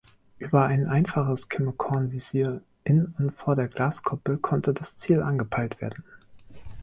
Über 0.39 0.65
ein 0.65 0.87
einfaches 0.87 1.47
Kimme-Korn-Visier 1.47 2.63
in 2.83 3.13
und 3.19 3.31
vor 3.33 3.55
der 3.55 3.67
Glaskuppel 3.67 4.39
konnte 4.39 4.73
das 4.73 4.95
Ziel 4.97 5.21
angepeilt 5.21 5.79
werden. 5.79 6.03